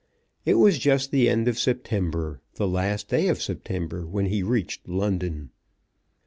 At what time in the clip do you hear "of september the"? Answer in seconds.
1.47-2.67